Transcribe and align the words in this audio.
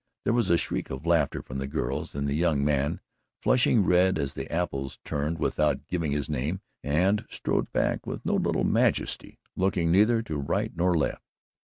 There 0.23 0.33
was 0.33 0.49
a 0.49 0.57
shriek 0.57 0.89
of 0.89 1.05
laughter 1.05 1.43
from 1.43 1.59
the 1.59 1.67
girls, 1.67 2.15
and 2.15 2.27
the 2.27 2.33
young 2.33 2.65
man, 2.65 3.01
flushing 3.39 3.85
red 3.85 4.17
as 4.17 4.33
the 4.33 4.51
apples, 4.51 4.97
turned, 5.05 5.37
without 5.37 5.85
giving 5.85 6.11
his 6.11 6.27
name, 6.27 6.61
and 6.83 7.23
strode 7.29 7.71
back 7.71 8.07
with 8.07 8.25
no 8.25 8.33
little 8.33 8.63
majesty, 8.63 9.37
looking 9.55 9.91
neither 9.91 10.23
to 10.23 10.37
right 10.37 10.71
nor 10.75 10.97
left. 10.97 11.21